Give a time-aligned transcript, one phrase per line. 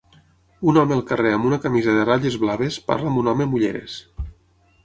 [0.71, 3.59] Un home al carrer amb una camisa de ratlles blaves parla amb un home amb
[3.59, 4.01] ulleres.